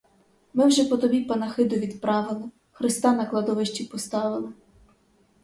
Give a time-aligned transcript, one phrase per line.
[0.53, 4.53] Ми вже по тобі панахиду відправили, хреста на кладовищі поставили.